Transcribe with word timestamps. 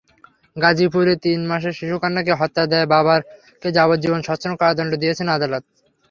গাজীপুরে 0.55 1.13
তিন 1.25 1.39
মাসের 1.47 1.77
শিশুকন্যাকে 1.79 2.33
হত্যার 2.39 2.67
দায়ে 2.71 2.91
বাবাকে 2.93 3.69
যাবজ্জীবন 3.77 4.21
সশ্রম 4.27 4.53
কারাদণ্ড 4.57 4.91
দিয়েছেন 5.01 5.27
আদালত। 5.29 5.63